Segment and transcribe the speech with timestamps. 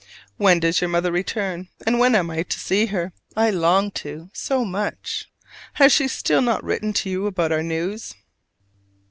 [0.37, 3.13] When does your mother return, and when am I to see her?
[3.37, 5.29] I long to so much.
[5.73, 8.15] Has she still not written to you about our news?